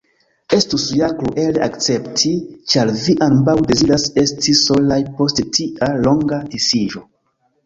[0.55, 2.31] Estus ja kruele akcepti,
[2.73, 7.07] ĉar vi ambaŭ deziras esti solaj post tia longa disiĝo.